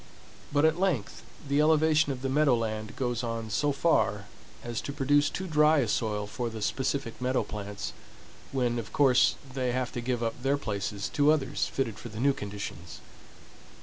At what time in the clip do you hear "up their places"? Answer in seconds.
10.23-11.07